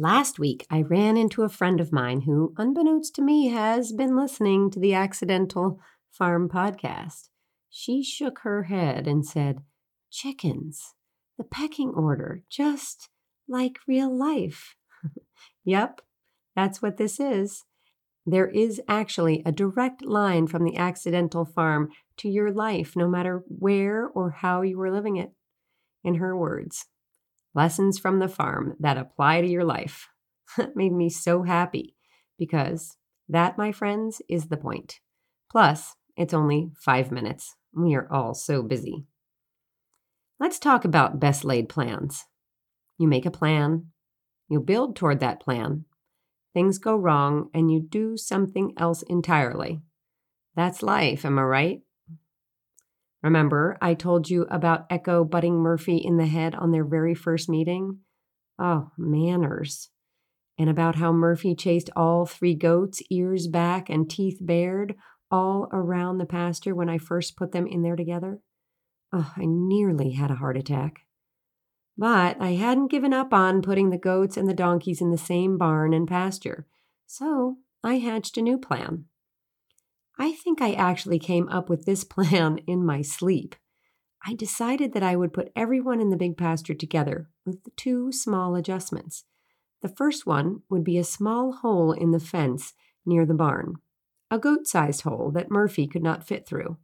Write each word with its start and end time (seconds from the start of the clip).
Last 0.00 0.38
week, 0.38 0.64
I 0.70 0.82
ran 0.82 1.16
into 1.16 1.42
a 1.42 1.48
friend 1.48 1.80
of 1.80 1.90
mine 1.90 2.20
who, 2.20 2.54
unbeknownst 2.56 3.16
to 3.16 3.22
me, 3.22 3.48
has 3.48 3.92
been 3.92 4.14
listening 4.16 4.70
to 4.70 4.78
the 4.78 4.94
Accidental 4.94 5.80
Farm 6.08 6.48
podcast. 6.48 7.30
She 7.68 8.04
shook 8.04 8.38
her 8.44 8.64
head 8.64 9.08
and 9.08 9.26
said, 9.26 9.64
Chickens, 10.08 10.94
the 11.36 11.42
pecking 11.42 11.90
order, 11.90 12.44
just 12.48 13.08
like 13.48 13.80
real 13.88 14.16
life. 14.16 14.76
yep, 15.64 16.00
that's 16.54 16.80
what 16.80 16.96
this 16.96 17.18
is. 17.18 17.64
There 18.24 18.46
is 18.46 18.80
actually 18.86 19.42
a 19.44 19.50
direct 19.50 20.04
line 20.04 20.46
from 20.46 20.62
the 20.62 20.76
accidental 20.76 21.44
farm 21.44 21.88
to 22.18 22.28
your 22.28 22.52
life, 22.52 22.94
no 22.94 23.08
matter 23.08 23.42
where 23.48 24.06
or 24.06 24.30
how 24.30 24.62
you 24.62 24.78
were 24.78 24.92
living 24.92 25.16
it. 25.16 25.32
In 26.04 26.14
her 26.16 26.36
words, 26.36 26.86
lessons 27.58 27.98
from 27.98 28.20
the 28.20 28.28
farm 28.28 28.76
that 28.78 28.96
apply 28.96 29.40
to 29.40 29.48
your 29.48 29.64
life. 29.64 30.08
That 30.56 30.76
made 30.76 30.92
me 30.92 31.10
so 31.10 31.42
happy 31.42 31.96
because 32.38 32.96
that, 33.28 33.58
my 33.58 33.72
friends, 33.72 34.22
is 34.28 34.46
the 34.46 34.56
point. 34.56 35.00
Plus, 35.50 35.96
it's 36.16 36.32
only 36.32 36.70
five 36.78 37.10
minutes. 37.10 37.56
We 37.74 37.96
are 37.96 38.06
all 38.12 38.32
so 38.34 38.62
busy. 38.62 39.06
Let's 40.38 40.60
talk 40.60 40.84
about 40.84 41.18
best 41.18 41.44
laid 41.44 41.68
plans. 41.68 42.26
You 42.96 43.08
make 43.08 43.26
a 43.26 43.38
plan, 43.40 43.86
you 44.48 44.60
build 44.60 44.94
toward 44.94 45.18
that 45.18 45.40
plan, 45.40 45.84
things 46.54 46.78
go 46.78 46.94
wrong, 46.94 47.50
and 47.52 47.72
you 47.72 47.80
do 47.80 48.16
something 48.16 48.72
else 48.76 49.02
entirely. 49.02 49.80
That's 50.54 50.80
life, 50.80 51.24
am 51.24 51.40
I 51.40 51.42
right? 51.42 51.80
Remember, 53.22 53.76
I 53.80 53.94
told 53.94 54.30
you 54.30 54.46
about 54.50 54.86
Echo 54.90 55.24
butting 55.24 55.56
Murphy 55.56 55.96
in 55.96 56.16
the 56.16 56.26
head 56.26 56.54
on 56.54 56.70
their 56.70 56.84
very 56.84 57.14
first 57.14 57.48
meeting? 57.48 58.00
Oh, 58.58 58.90
manners. 58.96 59.90
And 60.56 60.68
about 60.68 60.96
how 60.96 61.12
Murphy 61.12 61.54
chased 61.54 61.90
all 61.94 62.26
three 62.26 62.54
goats, 62.54 63.02
ears 63.10 63.46
back 63.46 63.88
and 63.88 64.08
teeth 64.08 64.38
bared, 64.40 64.94
all 65.30 65.68
around 65.72 66.18
the 66.18 66.26
pasture 66.26 66.74
when 66.74 66.88
I 66.88 66.98
first 66.98 67.36
put 67.36 67.52
them 67.52 67.66
in 67.66 67.82
there 67.82 67.96
together? 67.96 68.40
Oh, 69.12 69.32
I 69.36 69.44
nearly 69.44 70.12
had 70.12 70.30
a 70.30 70.36
heart 70.36 70.56
attack. 70.56 71.00
But 71.96 72.40
I 72.40 72.50
hadn't 72.50 72.90
given 72.90 73.12
up 73.12 73.32
on 73.32 73.62
putting 73.62 73.90
the 73.90 73.98
goats 73.98 74.36
and 74.36 74.48
the 74.48 74.54
donkeys 74.54 75.00
in 75.00 75.10
the 75.10 75.18
same 75.18 75.58
barn 75.58 75.92
and 75.92 76.06
pasture, 76.06 76.66
so 77.06 77.58
I 77.82 77.98
hatched 77.98 78.36
a 78.36 78.42
new 78.42 78.58
plan. 78.58 79.06
I 80.18 80.32
think 80.32 80.60
I 80.60 80.72
actually 80.72 81.18
came 81.18 81.48
up 81.48 81.68
with 81.68 81.86
this 81.86 82.04
plan 82.16 82.58
in 82.66 82.84
my 82.84 83.02
sleep. 83.02 83.54
I 84.26 84.34
decided 84.34 84.92
that 84.92 85.02
I 85.02 85.14
would 85.14 85.32
put 85.32 85.52
everyone 85.54 86.00
in 86.00 86.10
the 86.10 86.16
big 86.16 86.36
pasture 86.36 86.74
together 86.74 87.28
with 87.46 87.58
two 87.76 88.10
small 88.10 88.56
adjustments. 88.56 89.24
The 89.80 89.88
first 89.88 90.26
one 90.26 90.62
would 90.68 90.82
be 90.82 90.98
a 90.98 91.04
small 91.04 91.52
hole 91.52 91.92
in 91.92 92.10
the 92.10 92.18
fence 92.18 92.74
near 93.06 93.24
the 93.24 93.34
barn, 93.34 93.76
a 94.28 94.38
goat 94.38 94.66
sized 94.66 95.02
hole 95.02 95.30
that 95.34 95.52
Murphy 95.52 95.86
could 95.86 96.02
not 96.02 96.26
fit 96.26 96.46
through. 96.46 96.78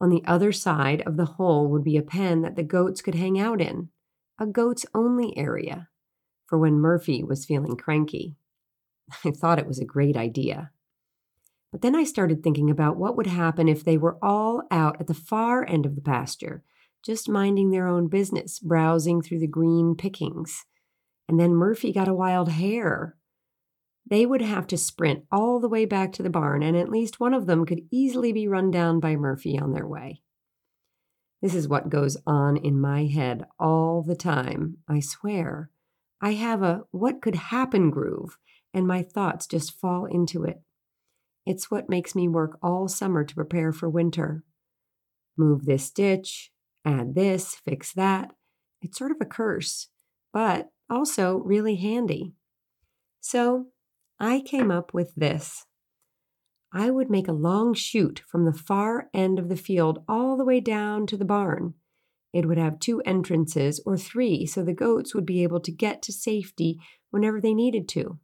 On 0.00 0.10
the 0.10 0.22
other 0.24 0.52
side 0.52 1.02
of 1.02 1.16
the 1.16 1.24
hole 1.24 1.66
would 1.68 1.82
be 1.82 1.96
a 1.96 2.02
pen 2.02 2.42
that 2.42 2.54
the 2.54 2.62
goats 2.62 3.02
could 3.02 3.16
hang 3.16 3.38
out 3.38 3.60
in, 3.60 3.88
a 4.38 4.46
goats 4.46 4.86
only 4.94 5.36
area, 5.36 5.88
for 6.46 6.56
when 6.56 6.74
Murphy 6.74 7.24
was 7.24 7.44
feeling 7.44 7.76
cranky. 7.76 8.36
I 9.24 9.32
thought 9.32 9.58
it 9.58 9.66
was 9.66 9.80
a 9.80 9.84
great 9.84 10.16
idea. 10.16 10.70
But 11.70 11.82
then 11.82 11.94
I 11.94 12.04
started 12.04 12.42
thinking 12.42 12.70
about 12.70 12.96
what 12.96 13.16
would 13.16 13.26
happen 13.26 13.68
if 13.68 13.84
they 13.84 13.98
were 13.98 14.18
all 14.22 14.62
out 14.70 15.00
at 15.00 15.06
the 15.06 15.14
far 15.14 15.68
end 15.68 15.84
of 15.84 15.94
the 15.94 16.00
pasture, 16.00 16.62
just 17.04 17.28
minding 17.28 17.70
their 17.70 17.86
own 17.86 18.08
business, 18.08 18.58
browsing 18.58 19.20
through 19.20 19.40
the 19.40 19.46
green 19.46 19.94
pickings. 19.94 20.64
And 21.28 21.38
then 21.38 21.54
Murphy 21.54 21.92
got 21.92 22.08
a 22.08 22.14
wild 22.14 22.48
hare. 22.50 23.16
They 24.08 24.24
would 24.24 24.40
have 24.40 24.66
to 24.68 24.78
sprint 24.78 25.24
all 25.30 25.60
the 25.60 25.68
way 25.68 25.84
back 25.84 26.12
to 26.14 26.22
the 26.22 26.30
barn, 26.30 26.62
and 26.62 26.74
at 26.74 26.88
least 26.88 27.20
one 27.20 27.34
of 27.34 27.46
them 27.46 27.66
could 27.66 27.82
easily 27.90 28.32
be 28.32 28.48
run 28.48 28.70
down 28.70 29.00
by 29.00 29.16
Murphy 29.16 29.58
on 29.58 29.72
their 29.72 29.86
way. 29.86 30.22
This 31.42 31.54
is 31.54 31.68
what 31.68 31.90
goes 31.90 32.16
on 32.26 32.56
in 32.56 32.80
my 32.80 33.04
head 33.04 33.44
all 33.60 34.02
the 34.02 34.16
time, 34.16 34.78
I 34.88 35.00
swear. 35.00 35.70
I 36.20 36.32
have 36.32 36.62
a 36.62 36.82
what 36.90 37.20
could 37.20 37.36
happen 37.36 37.90
groove, 37.90 38.38
and 38.74 38.86
my 38.86 39.02
thoughts 39.02 39.46
just 39.46 39.78
fall 39.78 40.06
into 40.06 40.42
it. 40.44 40.62
It's 41.48 41.70
what 41.70 41.88
makes 41.88 42.14
me 42.14 42.28
work 42.28 42.58
all 42.62 42.88
summer 42.88 43.24
to 43.24 43.34
prepare 43.34 43.72
for 43.72 43.88
winter. 43.88 44.44
Move 45.34 45.64
this 45.64 45.90
ditch, 45.90 46.52
add 46.84 47.14
this, 47.14 47.54
fix 47.54 47.90
that. 47.94 48.32
It's 48.82 48.98
sort 48.98 49.12
of 49.12 49.16
a 49.22 49.24
curse, 49.24 49.88
but 50.30 50.68
also 50.90 51.38
really 51.38 51.76
handy. 51.76 52.34
So 53.20 53.68
I 54.20 54.42
came 54.42 54.70
up 54.70 54.92
with 54.92 55.14
this. 55.14 55.64
I 56.70 56.90
would 56.90 57.08
make 57.08 57.28
a 57.28 57.32
long 57.32 57.72
chute 57.72 58.20
from 58.28 58.44
the 58.44 58.52
far 58.52 59.08
end 59.14 59.38
of 59.38 59.48
the 59.48 59.56
field 59.56 60.04
all 60.06 60.36
the 60.36 60.44
way 60.44 60.60
down 60.60 61.06
to 61.06 61.16
the 61.16 61.24
barn. 61.24 61.72
It 62.30 62.44
would 62.44 62.58
have 62.58 62.78
two 62.78 63.00
entrances 63.06 63.80
or 63.86 63.96
three, 63.96 64.44
so 64.44 64.62
the 64.62 64.74
goats 64.74 65.14
would 65.14 65.24
be 65.24 65.44
able 65.44 65.60
to 65.60 65.72
get 65.72 66.02
to 66.02 66.12
safety 66.12 66.78
whenever 67.08 67.40
they 67.40 67.54
needed 67.54 67.88
to. 67.88 68.18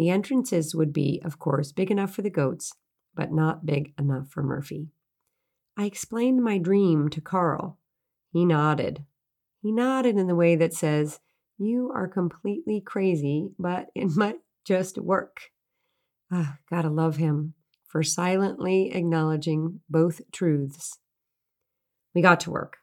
The 0.00 0.08
entrances 0.08 0.74
would 0.74 0.94
be, 0.94 1.20
of 1.26 1.38
course, 1.38 1.72
big 1.72 1.90
enough 1.90 2.14
for 2.14 2.22
the 2.22 2.30
goats, 2.30 2.72
but 3.14 3.30
not 3.30 3.66
big 3.66 3.92
enough 3.98 4.30
for 4.30 4.42
Murphy. 4.42 4.88
I 5.76 5.84
explained 5.84 6.42
my 6.42 6.56
dream 6.56 7.10
to 7.10 7.20
Carl. 7.20 7.78
He 8.32 8.46
nodded. 8.46 9.04
He 9.60 9.70
nodded 9.70 10.16
in 10.16 10.26
the 10.26 10.34
way 10.34 10.56
that 10.56 10.72
says, 10.72 11.20
You 11.58 11.92
are 11.94 12.08
completely 12.08 12.80
crazy, 12.80 13.50
but 13.58 13.88
it 13.94 14.06
might 14.16 14.38
just 14.64 14.96
work. 14.96 15.50
Ah, 16.32 16.56
gotta 16.70 16.88
love 16.88 17.16
him 17.16 17.52
for 17.86 18.02
silently 18.02 18.94
acknowledging 18.94 19.80
both 19.90 20.22
truths. 20.32 20.98
We 22.14 22.22
got 22.22 22.40
to 22.40 22.50
work. 22.50 22.78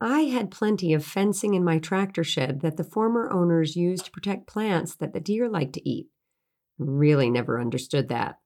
I 0.00 0.22
had 0.22 0.52
plenty 0.52 0.92
of 0.92 1.04
fencing 1.04 1.54
in 1.54 1.64
my 1.64 1.78
tractor 1.78 2.22
shed 2.22 2.60
that 2.60 2.76
the 2.76 2.84
former 2.84 3.30
owners 3.32 3.74
used 3.74 4.04
to 4.04 4.10
protect 4.12 4.46
plants 4.46 4.94
that 4.96 5.12
the 5.12 5.20
deer 5.20 5.48
like 5.48 5.72
to 5.72 5.88
eat. 5.88 6.06
Really 6.78 7.30
never 7.30 7.60
understood 7.60 8.08
that. 8.08 8.38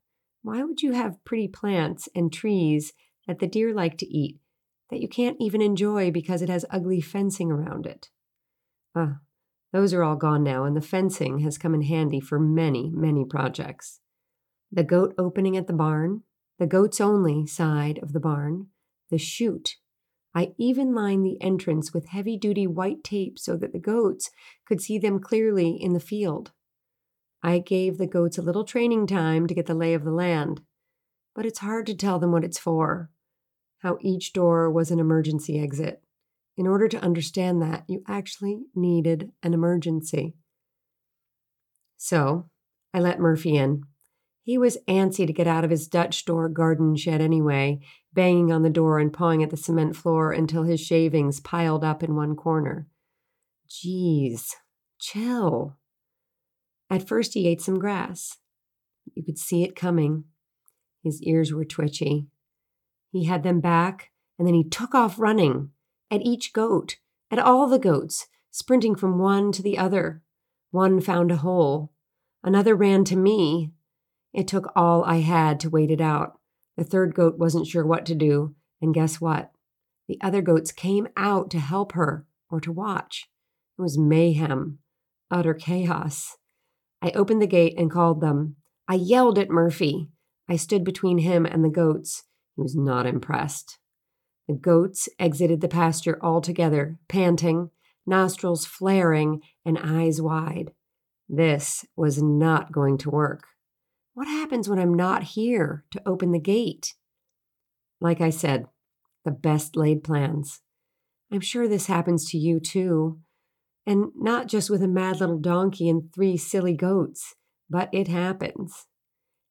Why 0.43 0.65
would 0.65 0.83
you 0.83 0.93
have 0.93 1.23
pretty 1.25 1.49
plants 1.49 2.09
and 2.15 2.33
trees 2.33 2.95
that 3.27 3.39
the 3.39 3.47
deer 3.47 3.75
like 3.75 3.99
to 3.99 4.07
eat 4.07 4.39
that 4.91 5.01
you 5.01 5.09
can't 5.09 5.37
even 5.41 5.61
enjoy 5.61 6.11
because 6.11 6.41
it 6.41 6.49
has 6.49 6.65
ugly 6.71 7.01
fencing 7.03 7.53
around 7.53 7.87
it? 7.87 8.09
Ah, 8.95 9.19
those 9.73 9.93
are 9.93 10.03
all 10.03 10.17
gone 10.17 10.43
now, 10.43 10.65
and 10.65 10.77
the 10.77 10.81
fencing 10.81 11.41
has 11.41 11.59
come 11.59 11.75
in 11.75 11.83
handy 11.83 12.21
for 12.21 12.39
many, 12.39 12.91
many 12.91 13.25
projects. 13.25 14.01
The 14.71 14.85
goat 14.85 15.15
opening 15.19 15.57
at 15.57 15.67
the 15.67 15.73
barn, 15.73 16.23
the 16.59 16.67
goats 16.67 17.01
only 17.01 17.47
side 17.47 17.99
of 18.03 18.13
the 18.15 18.21
barn, 18.21 18.69
the 19.11 19.19
chute 19.19 19.77
I 20.35 20.55
even 20.57 20.95
lined 20.95 21.27
the 21.27 21.41
entrance 21.43 21.93
with 21.93 22.09
heavy 22.09 22.37
duty 22.37 22.67
white 22.67 23.05
tape 23.05 23.39
so 23.39 23.57
that 23.57 23.73
the 23.73 23.79
goats 23.79 24.31
could 24.67 24.81
see 24.81 24.99
them 24.99 25.21
clearly 25.21 25.71
in 25.71 25.93
the 25.93 26.01
field. 26.01 26.53
I 27.43 27.59
gave 27.59 27.99
the 27.99 28.07
goats 28.07 28.39
a 28.39 28.43
little 28.43 28.65
training 28.65 29.07
time 29.07 29.47
to 29.47 29.55
get 29.55 29.67
the 29.67 29.75
lay 29.75 29.95
of 29.95 30.05
the 30.05 30.13
land, 30.13 30.63
but 31.35 31.45
it's 31.45 31.59
hard 31.59 31.87
to 31.87 31.95
tell 31.95 32.19
them 32.19 32.33
what 32.33 32.45
it's 32.45 32.59
for, 32.59 33.11
how 33.79 33.99
each 34.01 34.33
door 34.33 34.71
was 34.71 34.91
an 34.91 35.01
emergency 35.01 35.59
exit. 35.59 36.03
In 36.57 36.67
order 36.67 36.89
to 36.89 37.03
understand 37.03 37.61
that, 37.63 37.85
you 37.89 38.03
actually 38.07 38.61
needed 38.75 39.33
an 39.43 39.55
emergency. 39.55 40.35
So 41.97 42.49
I 42.95 43.01
let 43.01 43.21
Murphy 43.21 43.57
in. 43.57 43.85
He 44.45 44.59
was 44.59 44.79
antsy 44.89 45.27
to 45.27 45.33
get 45.33 45.47
out 45.47 45.65
of 45.65 45.71
his 45.71 45.87
Dutch 45.87 46.25
door 46.25 46.49
garden 46.49 46.97
shed 46.97 47.21
anyway, 47.21 47.81
banging 48.13 48.53
on 48.53 48.63
the 48.63 48.71
door 48.71 48.99
and 48.99 49.13
pawing 49.13 49.43
at 49.43 49.51
the 49.51 49.57
cement 49.57 49.95
floor 49.95 50.33
until 50.33 50.65
his 50.65 50.81
shavings 50.81 51.41
piled 51.41 51.85
up 51.85 52.03
in 52.03 52.17
one 52.17 52.35
corner. 52.35 52.89
Geez, 53.69 54.57
chill. 54.99 55.77
At 56.91 57.07
first, 57.07 57.35
he 57.35 57.47
ate 57.47 57.63
some 57.63 57.79
grass. 57.79 58.39
You 59.15 59.23
could 59.23 59.39
see 59.39 59.63
it 59.63 59.77
coming. 59.77 60.25
His 61.03 61.23
ears 61.23 61.53
were 61.53 61.65
twitchy. 61.65 62.27
He 63.13 63.25
had 63.25 63.43
them 63.43 63.61
back, 63.61 64.11
and 64.39 64.47
then 64.47 64.55
he 64.55 64.69
took 64.69 64.95
off 64.95 65.19
running 65.19 65.71
at 66.11 66.23
each 66.23 66.53
goat, 66.53 66.97
at 67.31 67.39
all 67.39 67.69
the 67.69 67.79
goats, 67.79 68.27
sprinting 68.51 68.95
from 68.95 69.19
one 69.19 69.53
to 69.53 69.63
the 69.63 69.79
other. 69.79 70.23
One 70.71 71.01
found 71.01 71.31
a 71.31 71.37
hole. 71.37 71.93
Another 72.43 72.75
ran 72.75 73.05
to 73.05 73.17
me, 73.17 73.71
it 74.33 74.49
took 74.49 74.73
all 74.75 75.05
I 75.05 75.17
had 75.21 75.61
to 75.61 75.71
wait 75.71 75.91
it 75.91 76.01
out. 76.01 76.39
The 76.77 76.85
third 76.85 77.15
goat 77.15 77.39
wasn't 77.39 77.67
sure 77.67 77.87
what 77.87 78.07
to 78.07 78.15
do, 78.15 78.55
and 78.81 78.95
guess 78.95 79.21
what? 79.21 79.51
The 80.09 80.19
other 80.21 80.43
goats 80.43 80.73
came 80.73 81.09
out 81.17 81.51
to 81.51 81.59
help 81.59 81.93
her 81.93 82.27
or 82.51 82.61
to 82.61 82.73
watch. 82.73 83.29
It 83.79 83.83
was 83.83 83.99
mayhem, 83.99 84.79
utter 85.31 85.55
chaos. 85.55 86.37
I 87.01 87.11
opened 87.11 87.43
the 87.43 87.47
gate 87.47 87.75
and 87.79 87.91
called 87.91 88.21
them. 88.21 88.57
I 88.89 88.95
yelled 88.95 89.39
at 89.39 89.51
Murphy. 89.51 90.11
I 90.49 90.57
stood 90.57 90.85
between 90.85 91.19
him 91.19 91.47
and 91.47 91.65
the 91.65 91.71
goats. 91.71 92.25
He 92.57 92.63
was 92.63 92.77
not 92.77 93.07
impressed. 93.07 93.79
The 94.49 94.55
goats 94.55 95.09
exited 95.19 95.61
the 95.61 95.69
pasture 95.69 96.19
altogether, 96.23 96.99
panting, 97.09 97.71
nostrils 98.07 98.67
flaring 98.67 99.41
and 99.65 99.79
eyes 99.79 100.21
wide. 100.21 100.73
This 101.29 101.85
was 101.97 102.23
not 102.23 102.73
going 102.73 102.99
to 102.99 103.11
work. 103.11 103.45
What 104.15 104.29
happens 104.29 104.69
when 104.69 104.79
I'm 104.79 104.95
not 104.95 105.23
here 105.23 105.85
to 105.91 106.03
open 106.07 106.33
the 106.33 106.39
gate? 106.39 106.95
Like 108.01 108.21
I 108.21 108.31
said, 108.31 108.67
the 109.25 109.31
best 109.31 109.77
laid 109.77 110.05
plans. 110.05 110.61
I'm 111.33 111.41
sure 111.41 111.67
this 111.67 111.87
happens 111.87 112.29
to 112.31 112.39
you 112.39 112.61
too. 112.61 113.21
And 113.87 114.13
not 114.15 114.49
just 114.49 114.69
with 114.69 114.83
a 114.83 114.89
mad 114.89 115.21
little 115.21 115.39
donkey 115.39 115.89
and 115.89 116.13
three 116.13 116.37
silly 116.37 116.77
goats, 116.77 117.35
but 117.71 117.89
it 117.93 118.07
happens. 118.07 118.87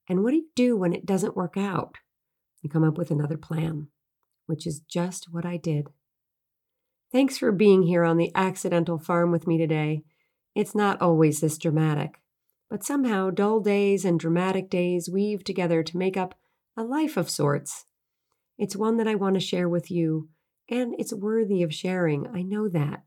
And 0.07 0.23
what 0.23 0.31
do 0.31 0.37
you 0.37 0.47
do 0.55 0.77
when 0.77 0.93
it 0.93 1.05
doesn't 1.05 1.35
work 1.35 1.57
out? 1.57 1.95
You 2.61 2.69
come 2.69 2.83
up 2.83 2.97
with 2.97 3.09
another 3.09 3.37
plan, 3.37 3.87
which 4.45 4.67
is 4.67 4.81
just 4.81 5.27
what 5.31 5.45
I 5.45 5.57
did. 5.57 5.87
Thanks 7.11 7.37
for 7.37 7.51
being 7.51 7.83
here 7.83 8.03
on 8.03 8.17
the 8.17 8.31
accidental 8.35 8.99
farm 8.99 9.31
with 9.31 9.47
me 9.47 9.57
today. 9.57 10.03
It's 10.55 10.75
not 10.75 11.01
always 11.01 11.41
this 11.41 11.57
dramatic, 11.57 12.20
but 12.71 12.85
somehow 12.85 13.29
dull 13.29 13.59
days 13.59 14.05
and 14.05 14.17
dramatic 14.17 14.69
days 14.69 15.09
weave 15.09 15.43
together 15.43 15.83
to 15.83 15.97
make 15.97 16.15
up 16.15 16.33
a 16.77 16.83
life 16.83 17.17
of 17.17 17.29
sorts. 17.29 17.83
It's 18.57 18.77
one 18.77 18.95
that 18.95 19.09
I 19.09 19.15
want 19.15 19.33
to 19.33 19.41
share 19.41 19.67
with 19.67 19.91
you, 19.91 20.29
and 20.69 20.95
it's 20.97 21.11
worthy 21.11 21.63
of 21.63 21.73
sharing. 21.73 22.27
I 22.33 22.43
know 22.43 22.69
that. 22.69 23.03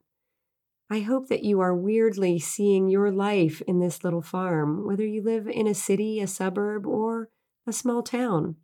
I 0.90 1.00
hope 1.00 1.28
that 1.28 1.44
you 1.44 1.60
are 1.60 1.74
weirdly 1.74 2.38
seeing 2.38 2.90
your 2.90 3.10
life 3.10 3.62
in 3.66 3.80
this 3.80 4.04
little 4.04 4.20
farm, 4.20 4.86
whether 4.86 5.06
you 5.06 5.22
live 5.22 5.48
in 5.48 5.66
a 5.66 5.74
city, 5.74 6.20
a 6.20 6.26
suburb, 6.26 6.86
or 6.86 7.30
a 7.66 7.72
small 7.72 8.02
town. 8.02 8.56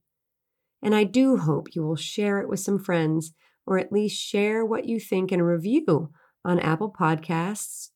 And 0.83 0.95
I 0.95 1.05
do 1.05 1.39
hope 1.39 1.75
you 1.75 1.83
will 1.83 1.97
share 1.97 2.41
it 2.41 2.49
with 2.49 2.61
some 2.61 2.79
friends, 2.79 3.33
or 3.67 3.79
at 3.79 3.91
least 3.91 4.23
share 4.23 4.67
what 4.67 4.85
you 4.85 5.01
think 5.01 5.33
in 5.33 5.41
a 5.41 5.45
review 5.47 6.11
on 6.45 6.61
Apple 6.61 6.93
Podcasts 6.93 7.89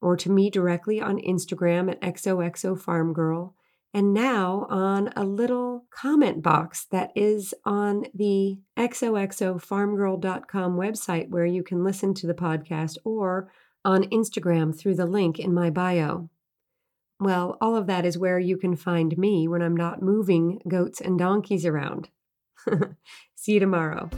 or 0.00 0.16
to 0.16 0.30
me 0.30 0.50
directly 0.50 1.00
on 1.00 1.18
Instagram 1.18 1.90
at 1.90 2.00
XOXOFarmGirl, 2.00 3.52
and 3.94 4.12
now 4.12 4.66
on 4.68 5.10
a 5.16 5.24
little 5.24 5.86
comment 5.90 6.42
box 6.42 6.84
that 6.90 7.10
is 7.16 7.54
on 7.64 8.04
the 8.14 8.58
XOXOFarmGirl.com 8.76 10.76
website 10.76 11.30
where 11.30 11.46
you 11.46 11.62
can 11.62 11.82
listen 11.82 12.12
to 12.14 12.26
the 12.26 12.34
podcast 12.34 12.98
or 13.04 13.50
on 13.84 14.04
Instagram 14.04 14.78
through 14.78 14.94
the 14.94 15.06
link 15.06 15.38
in 15.38 15.54
my 15.54 15.70
bio. 15.70 16.28
Well, 17.20 17.56
all 17.60 17.74
of 17.74 17.86
that 17.86 18.04
is 18.04 18.18
where 18.18 18.38
you 18.38 18.56
can 18.56 18.76
find 18.76 19.16
me 19.18 19.48
when 19.48 19.62
I'm 19.62 19.76
not 19.76 20.02
moving 20.02 20.60
goats 20.68 21.00
and 21.00 21.18
donkeys 21.18 21.66
around. 21.66 22.10
See 23.34 23.52
you 23.52 23.60
tomorrow. 23.60 24.10